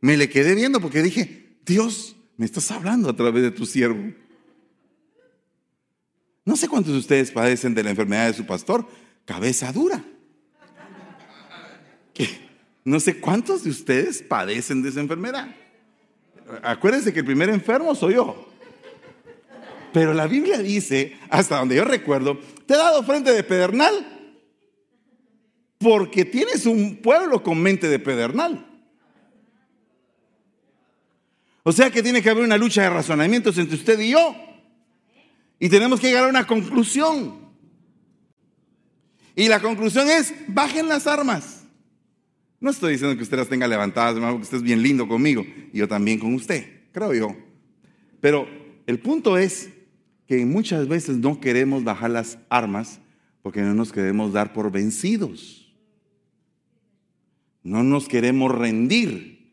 [0.00, 4.12] Me le quedé viendo porque dije, Dios, me estás hablando a través de tu siervo.
[6.44, 8.86] No sé cuántos de ustedes padecen de la enfermedad de su pastor,
[9.24, 10.04] cabeza dura.
[12.84, 15.54] No sé cuántos de ustedes padecen de esa enfermedad.
[16.62, 18.51] Acuérdense que el primer enfermo soy yo.
[19.92, 24.12] Pero la Biblia dice, hasta donde yo recuerdo, te he dado frente de pedernal
[25.78, 28.66] porque tienes un pueblo con mente de pedernal.
[31.64, 34.34] O sea que tiene que haber una lucha de razonamientos entre usted y yo.
[35.58, 37.40] Y tenemos que llegar a una conclusión.
[39.34, 41.64] Y la conclusión es, bajen las armas.
[42.60, 45.44] No estoy diciendo que usted las tenga levantadas, hermano, que usted es bien lindo conmigo.
[45.72, 47.36] Y yo también con usted, creo yo.
[48.20, 48.46] Pero
[48.86, 49.70] el punto es
[50.32, 53.00] que muchas veces no queremos bajar las armas
[53.42, 55.70] porque no nos queremos dar por vencidos.
[57.62, 59.52] No nos queremos rendir.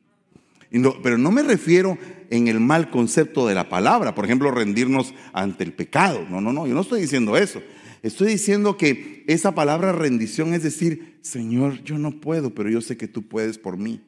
[1.03, 1.97] pero no me refiero
[2.29, 6.25] en el mal concepto de la palabra, por ejemplo, rendirnos ante el pecado.
[6.29, 7.61] No, no, no, yo no estoy diciendo eso.
[8.01, 12.95] Estoy diciendo que esa palabra rendición es decir, Señor, yo no puedo, pero yo sé
[12.95, 13.99] que tú puedes por mí.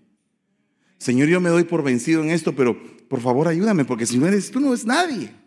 [0.99, 4.25] Señor, yo me doy por vencido en esto, pero por favor ayúdame, porque si no
[4.25, 5.40] eres tú, no es nadie.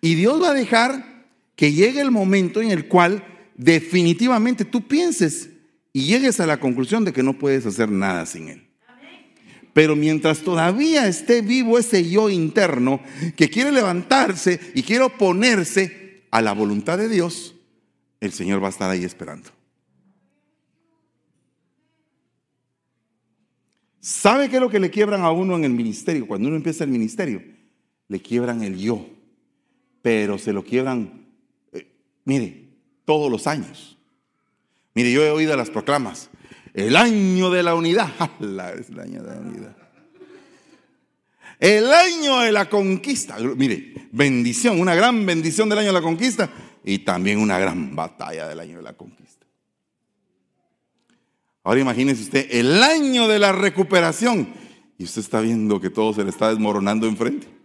[0.00, 3.24] Y Dios va a dejar que llegue el momento en el cual
[3.56, 5.50] definitivamente tú pienses
[5.92, 8.68] y llegues a la conclusión de que no puedes hacer nada sin Él.
[9.72, 13.00] Pero mientras todavía esté vivo ese yo interno
[13.36, 17.54] que quiere levantarse y quiere oponerse a la voluntad de Dios,
[18.20, 19.50] el Señor va a estar ahí esperando.
[24.00, 26.26] ¿Sabe qué es lo que le quiebran a uno en el ministerio?
[26.26, 27.42] Cuando uno empieza el ministerio,
[28.08, 29.17] le quiebran el yo
[30.02, 31.26] pero se lo quiebran,
[31.72, 31.90] eh,
[32.24, 32.68] mire,
[33.04, 33.98] todos los años.
[34.94, 36.30] Mire, yo he oído las proclamas,
[36.74, 38.10] el año de la unidad,
[38.78, 39.76] es el año de la unidad.
[41.60, 46.48] El año de la conquista, mire, bendición, una gran bendición del año de la conquista
[46.84, 49.44] y también una gran batalla del año de la conquista.
[51.64, 54.48] Ahora imagínese usted el año de la recuperación
[54.96, 57.57] y usted está viendo que todo se le está desmoronando enfrente.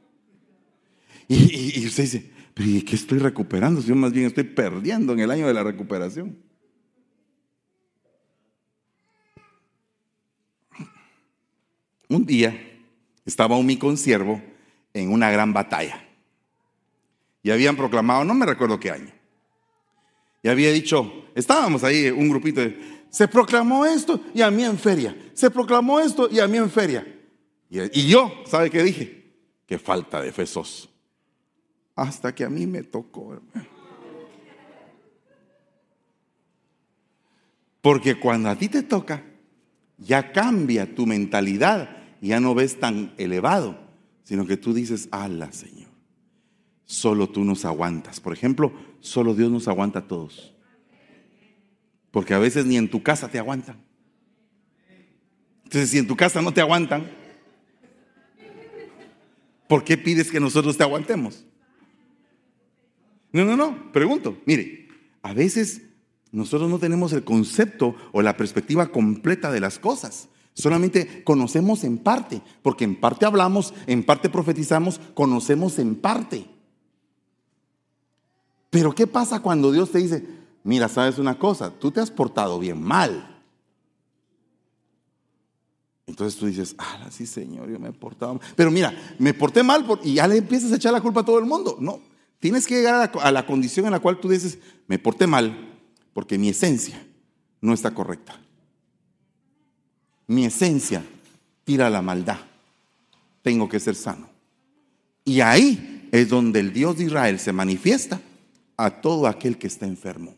[1.27, 3.81] Y, usted dice, pero ¿y qué estoy recuperando?
[3.81, 6.37] Yo más bien estoy perdiendo en el año de la recuperación.
[12.09, 12.55] Un día
[13.25, 14.41] estaba un mi consiervo
[14.93, 16.05] en una gran batalla.
[17.41, 19.11] Y habían proclamado, no me recuerdo qué año.
[20.43, 22.61] Y había dicho, estábamos ahí, un grupito,
[23.09, 25.15] se proclamó esto y a mí en feria.
[25.33, 27.07] Se proclamó esto y a mí en feria.
[27.69, 29.23] Y, y yo, ¿sabe qué dije?
[29.65, 30.92] Qué falta de fe sos
[31.95, 33.41] hasta que a mí me tocó.
[37.81, 39.23] Porque cuando a ti te toca,
[39.97, 43.77] ya cambia tu mentalidad ya no ves tan elevado,
[44.23, 45.89] sino que tú dices, ala Señor,
[46.85, 48.19] solo tú nos aguantas.
[48.21, 50.53] Por ejemplo, solo Dios nos aguanta a todos.
[52.11, 53.83] Porque a veces ni en tu casa te aguantan.
[55.65, 57.11] Entonces, si en tu casa no te aguantan,
[59.67, 61.45] ¿por qué pides que nosotros te aguantemos?
[63.33, 64.37] No, no, no, pregunto.
[64.45, 64.87] Mire,
[65.23, 65.81] a veces
[66.31, 70.29] nosotros no tenemos el concepto o la perspectiva completa de las cosas.
[70.53, 76.45] Solamente conocemos en parte, porque en parte hablamos, en parte profetizamos, conocemos en parte.
[78.69, 80.25] Pero ¿qué pasa cuando Dios te dice,
[80.63, 83.41] mira, sabes una cosa, tú te has portado bien mal?
[86.05, 88.43] Entonces tú dices, ah, sí, Señor, yo me he portado mal.
[88.55, 91.39] Pero mira, me porté mal y ya le empiezas a echar la culpa a todo
[91.39, 91.77] el mundo.
[91.79, 91.99] No,
[92.43, 95.79] Tienes que llegar a la, condición en la cual tú dices, me porté mal
[96.11, 97.01] porque mi esencia
[97.61, 98.37] no está correcta.
[100.27, 101.05] mi esencia
[101.63, 102.39] tira la maldad.
[103.43, 104.27] Tengo que ser sano.
[105.23, 108.19] Y ahí es donde el Dios de Israel se manifiesta
[108.75, 110.35] a todo aquel que está enfermo.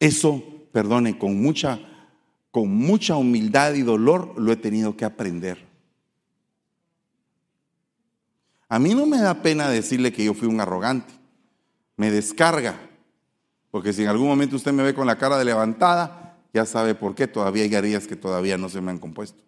[0.00, 1.78] Eso, perdone, con mucha,
[2.50, 5.70] con mucha humildad y dolor lo he tenido que aprender.
[8.72, 11.12] A mí no me da pena decirle que yo fui un arrogante.
[11.98, 12.74] Me descarga.
[13.70, 16.94] Porque si en algún momento usted me ve con la cara de levantada, ya sabe
[16.94, 17.26] por qué.
[17.26, 19.42] Todavía hay heridas que todavía no se me han compuesto.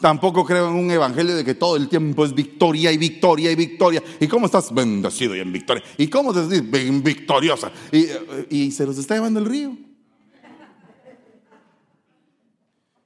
[0.00, 3.56] Tampoco creo en un evangelio de que todo el tiempo es victoria y victoria y
[3.56, 4.02] victoria.
[4.20, 5.84] ¿Y cómo estás bendecido y en victoria?
[5.98, 7.70] ¿Y cómo te victoriosa?
[7.92, 8.06] Y,
[8.48, 9.76] y se los está llevando el río.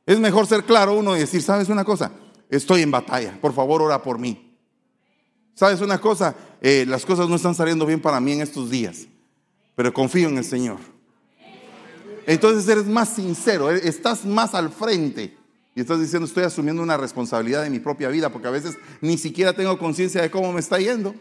[0.07, 2.13] Es mejor ser claro uno y decir, ¿sabes una cosa?
[2.49, 4.47] Estoy en batalla, por favor ora por mí.
[5.61, 6.35] ¿Sabes una cosa?
[6.63, 9.07] Eh, las cosas no están saliendo bien para mí en estos días,
[9.75, 10.79] pero confío en el Señor.
[12.27, 15.37] Entonces eres más sincero, eh, estás más al frente
[15.75, 19.19] y estás diciendo, estoy asumiendo una responsabilidad de mi propia vida, porque a veces ni
[19.19, 21.15] siquiera tengo conciencia de cómo me está yendo.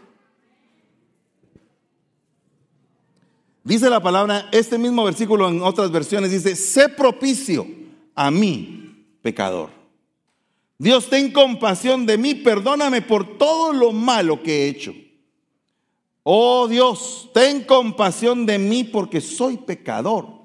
[3.66, 7.68] Dice la palabra, este mismo versículo en otras versiones dice, sé propicio
[8.16, 9.79] a mí, pecador.
[10.80, 14.94] Dios, ten compasión de mí, perdóname por todo lo malo que he hecho.
[16.24, 20.40] Oh Dios, ten compasión de mí porque soy pecador.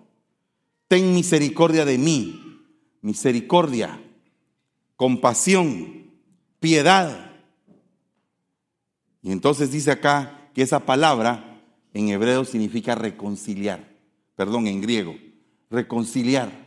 [0.88, 2.60] Ten misericordia de mí,
[3.00, 4.02] misericordia,
[4.96, 6.10] compasión,
[6.58, 7.32] piedad.
[9.22, 13.88] Y entonces dice acá que esa palabra en hebreo significa reconciliar,
[14.34, 15.14] perdón, en griego,
[15.70, 16.63] reconciliar.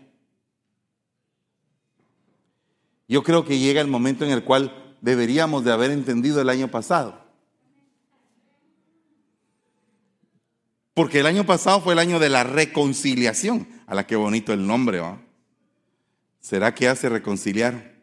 [3.08, 6.68] Yo creo que llega el momento en el cual deberíamos de haber entendido el año
[6.70, 7.28] pasado.
[10.94, 13.68] Porque el año pasado fue el año de la reconciliación.
[13.86, 15.22] A la que bonito el nombre, ¿va?
[16.42, 17.96] ¿Será que hace reconciliar?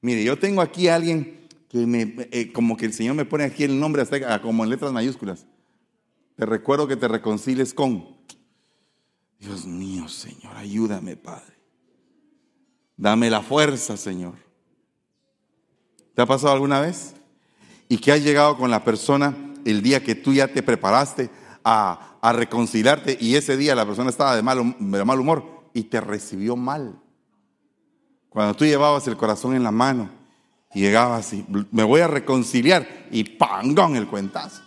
[0.00, 3.44] Mire, yo tengo aquí a alguien que me, eh, como que el Señor me pone
[3.44, 5.46] aquí el nombre hasta como en letras mayúsculas.
[6.36, 8.16] Te recuerdo que te reconcilies con.
[9.38, 11.53] Dios mío, Señor, ayúdame, Padre.
[12.96, 14.34] Dame la fuerza, Señor.
[16.14, 17.14] ¿Te ha pasado alguna vez?
[17.88, 21.30] Y que has llegado con la persona el día que tú ya te preparaste
[21.64, 25.84] a, a reconciliarte y ese día la persona estaba de mal, de mal humor y
[25.84, 27.00] te recibió mal.
[28.28, 30.08] Cuando tú llevabas el corazón en la mano
[30.72, 33.96] y llegabas y me voy a reconciliar y ¡pangón!
[33.96, 34.62] el cuentazo.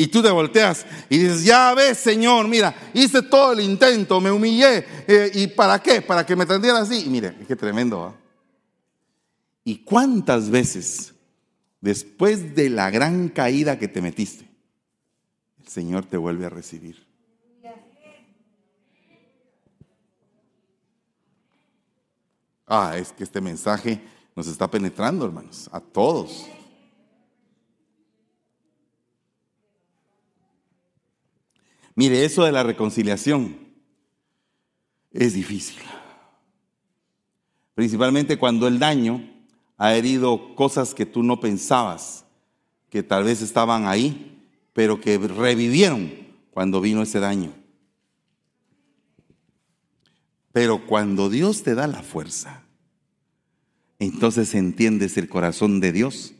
[0.00, 4.30] Y tú te volteas y dices, ya ves, Señor, mira, hice todo el intento, me
[4.30, 4.86] humillé.
[5.06, 6.00] Eh, ¿Y para qué?
[6.00, 7.04] Para que me atendiera así.
[7.04, 8.16] Y mire, qué tremendo.
[9.62, 11.12] ¿Y cuántas veces,
[11.82, 14.48] después de la gran caída que te metiste,
[15.58, 17.06] el Señor te vuelve a recibir?
[22.66, 24.00] Ah, es que este mensaje
[24.34, 26.46] nos está penetrando, hermanos, a todos.
[32.00, 33.58] Mire, eso de la reconciliación
[35.12, 35.76] es difícil.
[37.74, 39.22] Principalmente cuando el daño
[39.76, 42.24] ha herido cosas que tú no pensabas,
[42.88, 46.10] que tal vez estaban ahí, pero que revivieron
[46.52, 47.52] cuando vino ese daño.
[50.52, 52.62] Pero cuando Dios te da la fuerza,
[53.98, 56.32] entonces entiendes el corazón de Dios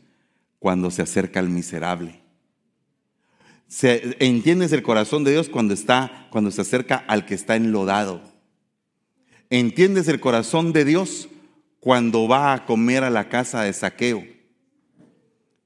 [0.57, 2.19] cuando se acerca al miserable.
[3.71, 8.21] Se, entiendes el corazón de Dios cuando está, cuando se acerca al que está enlodado.
[9.49, 11.29] Entiendes el corazón de Dios
[11.79, 14.27] cuando va a comer a la casa de saqueo.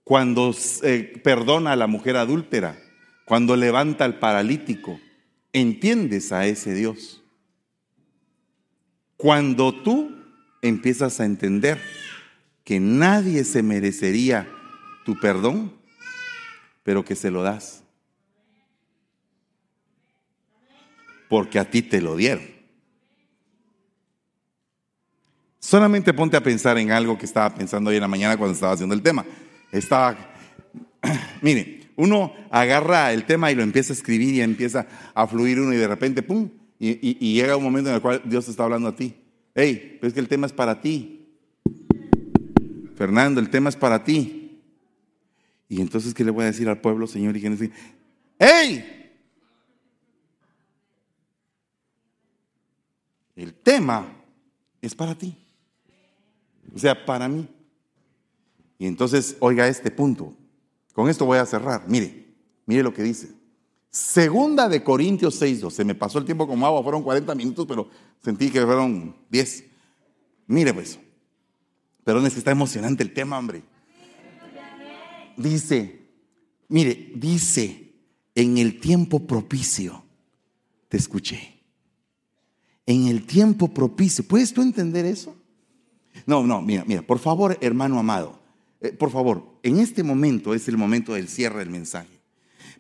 [0.03, 2.77] Cuando eh, perdona a la mujer adúltera.
[3.25, 4.99] Cuando levanta al paralítico.
[5.51, 7.23] Entiendes a ese Dios.
[9.17, 10.15] Cuando tú
[10.61, 11.81] empiezas a entender
[12.63, 14.47] que nadie se merecería
[15.05, 15.73] tu perdón,
[16.83, 17.84] pero que se lo das.
[21.29, 22.43] Porque a ti te lo dieron.
[25.59, 28.73] Solamente ponte a pensar en algo que estaba pensando hoy en la mañana cuando estaba
[28.73, 29.25] haciendo el tema.
[29.71, 30.15] Estaba,
[31.41, 35.73] mire, uno agarra el tema y lo empieza a escribir y empieza a fluir uno
[35.73, 36.49] y de repente, ¡pum!
[36.77, 39.15] Y, llega un momento en el cual Dios está hablando a ti.
[39.55, 41.25] Hey, pues que el tema es para ti.
[42.95, 44.61] Fernando, el tema es para ti.
[45.67, 47.35] Y entonces, ¿qué le voy a decir al pueblo, Señor?
[47.37, 47.71] Y
[48.37, 49.13] ¡Hey!
[53.35, 54.07] El tema
[54.79, 55.35] es para ti.
[56.73, 57.49] O sea, para mí.
[58.77, 60.33] Y entonces, oiga este punto.
[60.93, 61.83] Con esto voy a cerrar.
[61.87, 62.27] Mire,
[62.65, 63.33] mire lo que dice.
[63.89, 65.71] Segunda de Corintios 6.2.
[65.71, 67.89] Se me pasó el tiempo como agua, fueron 40 minutos, pero
[68.23, 69.63] sentí que fueron 10.
[70.47, 70.99] Mire pues.
[72.03, 73.63] Pero es que está emocionante el tema, hombre.
[75.37, 76.07] Dice,
[76.67, 77.93] mire, dice,
[78.35, 80.03] en el tiempo propicio
[80.87, 81.54] te escuché.
[82.85, 84.23] En el tiempo propicio.
[84.27, 85.35] ¿Puedes tú entender eso?
[86.25, 88.39] No, no, mira, mira, por favor, hermano amado,
[88.81, 92.21] eh, por favor, en este momento es el momento del cierre del mensaje.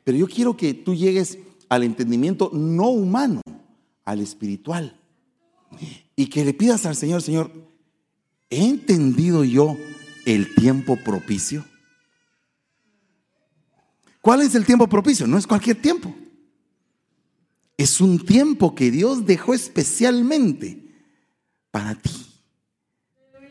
[0.03, 3.41] Pero yo quiero que tú llegues al entendimiento no humano,
[4.03, 4.99] al espiritual.
[6.15, 7.51] Y que le pidas al Señor, Señor,
[8.49, 9.75] ¿he entendido yo
[10.25, 11.65] el tiempo propicio?
[14.21, 15.27] ¿Cuál es el tiempo propicio?
[15.27, 16.15] No es cualquier tiempo.
[17.77, 20.81] Es un tiempo que Dios dejó especialmente
[21.71, 22.11] para ti,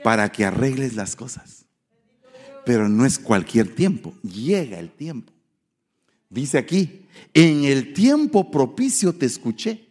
[0.03, 1.67] para que arregles las cosas.
[2.65, 5.33] Pero no es cualquier tiempo, llega el tiempo.
[6.31, 9.89] Dice aquí, en el tiempo propicio te escuché.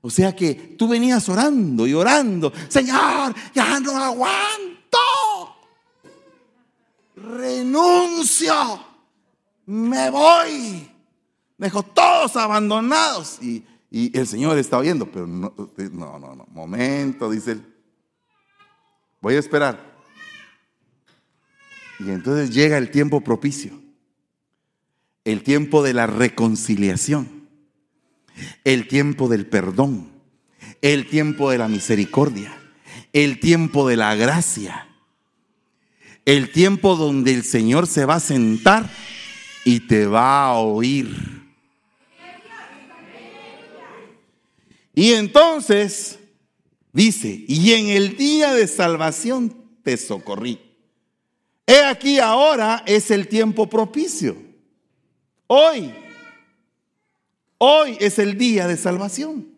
[0.00, 4.98] O sea que tú venías orando y orando, Señor, ya no aguanto.
[7.16, 8.84] Renuncio.
[9.66, 10.90] Me voy.
[11.56, 13.38] Dejo todos abandonados.
[13.42, 13.62] Y,
[14.12, 15.54] el Señor está oyendo, pero no,
[15.92, 16.46] no, no, no.
[16.50, 17.74] Momento, dice él.
[19.20, 19.94] Voy a esperar.
[22.00, 23.84] Y entonces llega el tiempo propicio
[25.24, 27.48] el tiempo de la reconciliación,
[28.64, 30.10] el tiempo del perdón,
[30.82, 32.54] el tiempo de la misericordia,
[33.12, 34.88] el tiempo de la gracia,
[36.26, 38.90] el tiempo donde el Señor se va a sentar
[39.64, 41.43] y te va a oír.
[44.94, 46.18] Y entonces
[46.92, 50.60] dice, y en el día de salvación te socorrí.
[51.66, 54.36] He aquí ahora es el tiempo propicio.
[55.46, 55.94] Hoy,
[57.58, 59.48] hoy es el día de salvación.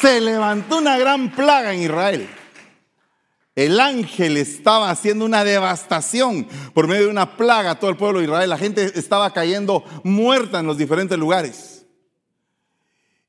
[0.00, 2.28] Se levantó una gran plaga en Israel.
[3.54, 8.18] El ángel estaba haciendo una devastación por medio de una plaga a todo el pueblo
[8.18, 8.48] de Israel.
[8.48, 11.84] La gente estaba cayendo muerta en los diferentes lugares.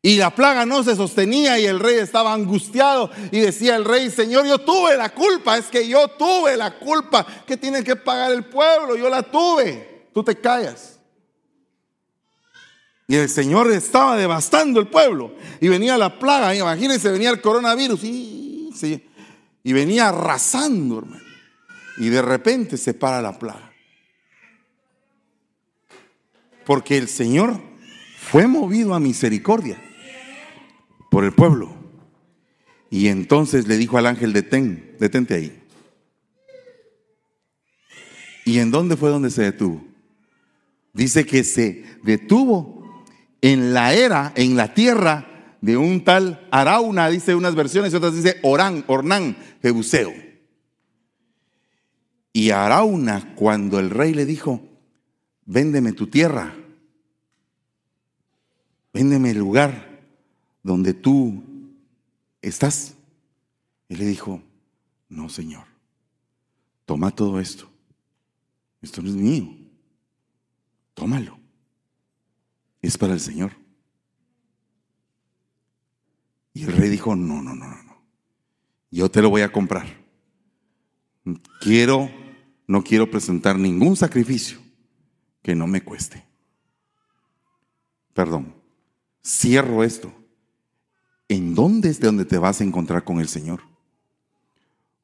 [0.01, 4.09] Y la plaga no se sostenía y el rey estaba angustiado y decía el rey,
[4.11, 7.25] Señor, yo tuve la culpa, es que yo tuve la culpa.
[7.45, 10.99] Que tiene que pagar el pueblo, yo la tuve, tú te callas.
[13.07, 15.35] Y el Señor estaba devastando el pueblo.
[15.59, 18.03] Y venía la plaga, imagínense, venía el coronavirus.
[18.03, 18.71] Y,
[19.63, 21.23] y venía arrasando, hermano.
[21.97, 23.71] Y de repente se para la plaga.
[26.65, 27.61] Porque el Señor
[28.17, 29.81] fue movido a misericordia
[31.09, 31.73] por el pueblo.
[32.89, 35.63] Y entonces le dijo al ángel, detén, detente ahí.
[38.45, 39.85] ¿Y en dónde fue donde se detuvo?
[40.93, 43.03] Dice que se detuvo
[43.41, 45.32] en la era, en la tierra
[45.63, 50.11] de un tal Arauna, dice unas versiones, y otras dice Orán, Ornán, Jebuseo.
[52.33, 54.59] Y Arauna, cuando el rey le dijo,
[55.45, 56.53] véndeme tu tierra,
[58.91, 60.01] véndeme el lugar,
[60.63, 61.41] donde tú
[62.41, 62.95] estás.
[63.87, 64.41] Él le dijo,
[65.07, 65.63] no, Señor,
[66.85, 67.69] toma todo esto.
[68.81, 69.55] Esto no es mío.
[70.93, 71.39] Tómalo.
[72.81, 73.62] Es para el Señor.
[76.53, 78.03] Y el rey dijo, no, no, no, no.
[78.91, 79.85] Yo te lo voy a comprar.
[81.59, 82.11] Quiero,
[82.67, 84.59] no quiero presentar ningún sacrificio
[85.41, 86.23] que no me cueste.
[88.13, 88.53] Perdón.
[89.25, 90.13] Cierro esto
[91.33, 93.61] ¿en dónde es de donde te vas a encontrar con el Señor?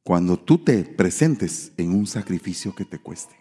[0.03, 3.35] Cuando tú te presentes en un sacrificio que te cueste.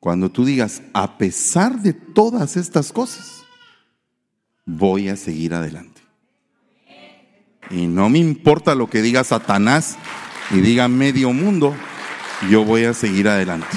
[0.00, 3.44] Cuando tú digas, a pesar de todas estas cosas,
[4.64, 5.91] voy a seguir adelante.
[7.72, 9.96] Y no me importa lo que diga Satanás
[10.50, 11.74] y diga medio mundo,
[12.48, 13.76] yo voy a seguir adelante.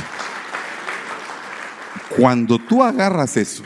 [2.18, 3.64] Cuando tú agarras eso,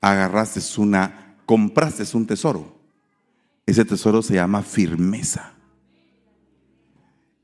[0.00, 2.76] agarraste una, compraste un tesoro
[3.66, 5.52] ese tesoro se llama firmeza.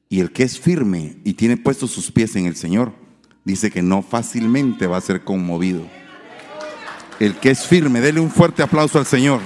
[0.08, 2.92] Y el que es firme y tiene puestos sus pies en el Señor,
[3.44, 5.82] dice que no fácilmente va a ser conmovido.
[7.18, 9.40] El que es firme, dele un fuerte aplauso al Señor.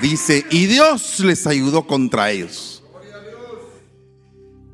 [0.00, 2.82] Dice, y Dios les ayudó contra ellos.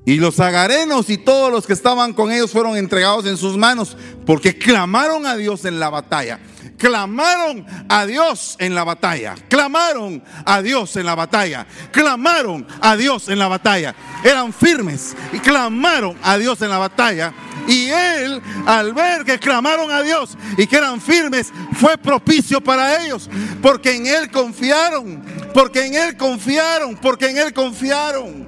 [0.04, 3.96] Y los agarenos y todos los que estaban con ellos fueron entregados en sus manos
[4.24, 6.38] porque clamaron a Dios en la batalla.
[6.78, 13.28] clamaron a Dios en la batalla, clamaron a Dios en la batalla, clamaron a Dios
[13.28, 13.96] en la batalla.
[14.22, 17.32] Eran firmes y clamaron a Dios en la batalla.
[17.68, 23.04] Y él, al ver que clamaron a Dios y que eran firmes, fue propicio para
[23.04, 23.28] ellos,
[23.60, 28.46] porque en él confiaron, porque en él confiaron, porque en él confiaron.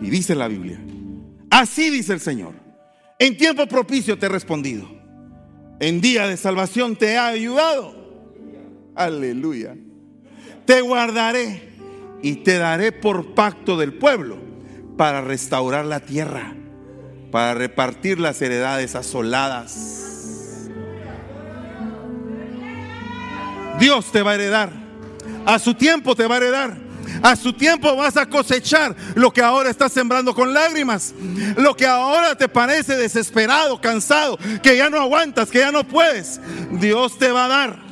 [0.00, 0.80] Y dice la Biblia,
[1.50, 2.54] así dice el Señor,
[3.18, 4.88] en tiempo propicio te he respondido,
[5.80, 7.94] en día de salvación te he ayudado.
[8.94, 9.76] Aleluya.
[10.64, 11.75] Te guardaré
[12.22, 14.38] y te daré por pacto del pueblo
[14.96, 16.54] para restaurar la tierra,
[17.30, 20.68] para repartir las heredades asoladas.
[23.78, 24.70] Dios te va a heredar,
[25.44, 26.86] a su tiempo te va a heredar.
[27.22, 31.14] A su tiempo vas a cosechar lo que ahora estás sembrando con lágrimas.
[31.56, 36.40] Lo que ahora te parece desesperado, cansado, que ya no aguantas, que ya no puedes.
[36.72, 37.85] Dios te va a dar.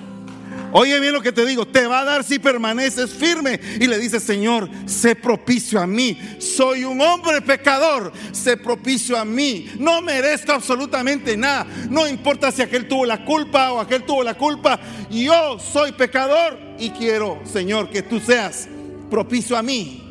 [0.76, 3.96] Oye bien lo que te digo, te va a dar si permaneces firme y le
[3.96, 6.18] dices, Señor, sé propicio a mí.
[6.40, 9.68] Soy un hombre pecador, sé propicio a mí.
[9.78, 11.64] No merezco absolutamente nada.
[11.88, 14.80] No importa si aquel tuvo la culpa o aquel tuvo la culpa.
[15.12, 18.66] Yo soy pecador y quiero, Señor, que tú seas
[19.08, 20.02] propicio a mí,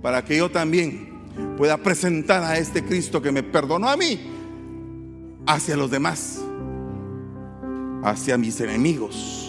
[0.00, 1.26] para que yo también
[1.58, 4.18] pueda presentar a este Cristo que me perdonó a mí
[5.46, 6.40] hacia los demás,
[8.02, 9.47] hacia mis enemigos.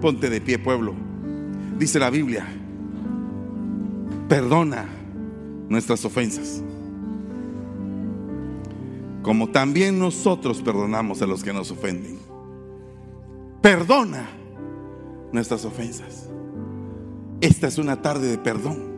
[0.00, 0.94] Ponte de pie, pueblo.
[1.78, 2.46] Dice la Biblia,
[4.28, 4.86] perdona
[5.68, 6.62] nuestras ofensas,
[9.22, 12.18] como también nosotros perdonamos a los que nos ofenden.
[13.62, 14.28] Perdona
[15.32, 16.28] nuestras ofensas.
[17.40, 18.90] Esta es una tarde de perdón.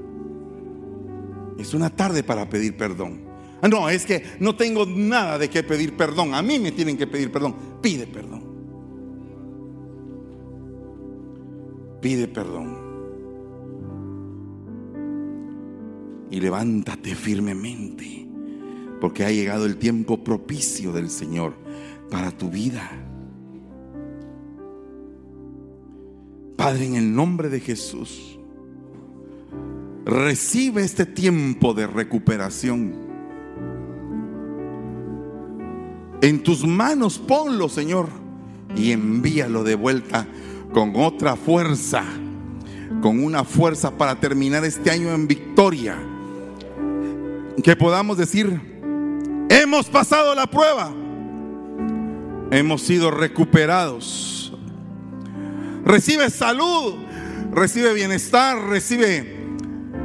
[1.58, 3.20] Es una tarde para pedir perdón.
[3.60, 6.34] Ah, no, es que no tengo nada de qué pedir perdón.
[6.34, 7.54] A mí me tienen que pedir perdón.
[7.80, 8.51] Pide perdón.
[12.02, 12.76] Pide perdón.
[16.30, 18.26] Y levántate firmemente,
[19.00, 21.54] porque ha llegado el tiempo propicio del Señor
[22.10, 22.90] para tu vida.
[26.56, 28.38] Padre, en el nombre de Jesús,
[30.04, 32.94] recibe este tiempo de recuperación.
[36.20, 38.08] En tus manos ponlo, Señor,
[38.74, 40.26] y envíalo de vuelta
[40.72, 42.02] con otra fuerza,
[43.00, 45.96] con una fuerza para terminar este año en victoria.
[47.62, 48.60] Que podamos decir,
[49.48, 50.92] hemos pasado la prueba,
[52.50, 54.52] hemos sido recuperados.
[55.84, 56.94] Recibe salud,
[57.52, 59.36] recibe bienestar, recibe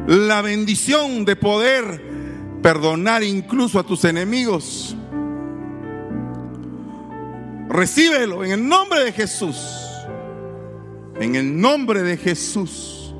[0.07, 2.03] la bendición de poder
[2.61, 4.95] perdonar incluso a tus enemigos.
[7.70, 9.87] Recíbelo en el nombre de Jesús.
[11.20, 13.11] En el nombre de Jesús.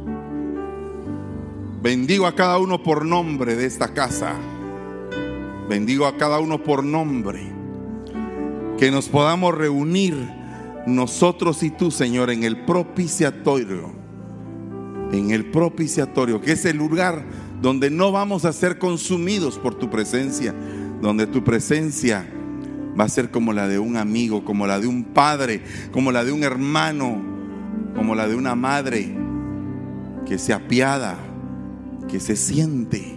[1.82, 4.36] Bendigo a cada uno por nombre de esta casa.
[5.68, 7.42] Bendigo a cada uno por nombre.
[8.78, 10.16] Que nos podamos reunir
[10.86, 13.92] nosotros y tú, Señor, en el propiciatorio.
[15.12, 17.26] En el propiciatorio, que es el lugar
[17.64, 20.54] donde no vamos a ser consumidos por tu presencia,
[21.02, 22.28] donde tu presencia
[23.00, 26.24] va a ser como la de un amigo, como la de un padre, como la
[26.24, 27.37] de un hermano,
[27.98, 29.18] como la de una madre
[30.28, 31.18] que se apiada,
[32.08, 33.16] que se siente.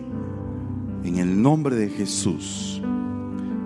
[1.04, 2.82] En el nombre de Jesús,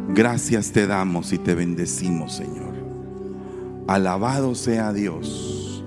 [0.08, 2.74] gracias te damos y te bendecimos, Señor.
[3.86, 5.84] Alabado sea Dios.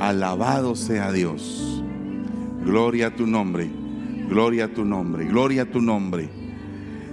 [0.00, 1.82] Alabado sea Dios.
[2.64, 3.68] Gloria a tu nombre.
[4.28, 5.24] Gloria a tu nombre.
[5.26, 6.28] Gloria a tu nombre.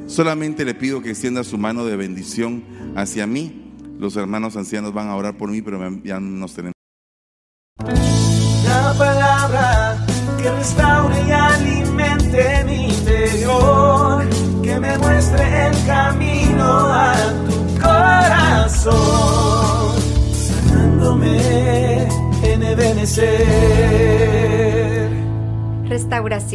[0.05, 2.63] Solamente le pido que extienda su mano de bendición
[2.95, 3.73] hacia mí.
[3.99, 6.78] Los hermanos ancianos van a orar por mí, pero ya nos tenemos.
[10.59, 14.27] Restaure y alimente mi interior,
[14.61, 17.13] que me muestre el camino a
[17.47, 18.91] tu corazón,
[20.33, 22.07] sanándome
[22.43, 23.39] en Ebenecer.
[25.85, 26.49] Restauración.